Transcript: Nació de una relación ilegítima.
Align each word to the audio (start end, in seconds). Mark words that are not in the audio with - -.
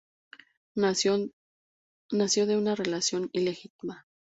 Nació 0.73 1.19
de 2.11 2.57
una 2.57 2.73
relación 2.73 3.29
ilegítima. 3.33 4.07